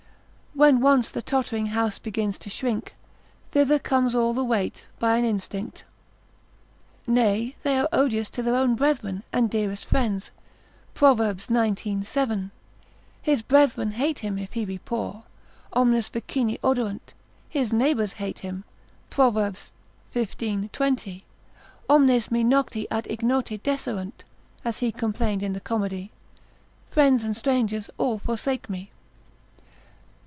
When 0.53 0.81
once 0.81 1.09
the 1.09 1.21
tottering 1.21 1.67
house 1.67 1.97
begins 1.97 2.37
to 2.39 2.49
shrink, 2.49 2.93
Thither 3.53 3.79
comes 3.79 4.13
all 4.13 4.33
the 4.33 4.43
weight 4.43 4.85
by 4.99 5.15
an 5.15 5.23
instinct. 5.23 5.85
Nay 7.07 7.55
they 7.63 7.77
are 7.79 7.87
odious 7.93 8.29
to 8.31 8.43
their 8.43 8.53
own 8.55 8.75
brethren, 8.75 9.23
and 9.31 9.49
dearest 9.49 9.85
friends, 9.85 10.29
Pro. 10.93 11.15
xix. 11.15 11.47
7. 12.05 12.51
His 13.21 13.41
brethren 13.41 13.91
hate 13.91 14.19
him 14.19 14.37
if 14.37 14.51
he 14.51 14.65
be 14.65 14.77
poor, 14.77 15.23
omnes 15.71 16.09
vicini 16.09 16.59
oderunt, 16.63 17.13
his 17.47 17.71
neighbours 17.71 18.13
hate 18.19 18.39
him, 18.39 18.65
Pro. 19.09 19.31
xiv. 19.31 19.71
20, 20.73 21.25
omnes 21.89 22.29
me 22.29 22.43
noti 22.43 22.87
ac 22.91 23.07
ignoti 23.09 23.57
deserunt, 23.63 24.25
as 24.65 24.79
he 24.79 24.91
complained 24.91 25.43
in 25.43 25.53
the 25.53 25.61
comedy, 25.61 26.11
friends 26.89 27.23
and 27.23 27.37
strangers, 27.37 27.89
all 27.97 28.19
forsake 28.19 28.69
me. 28.69 28.91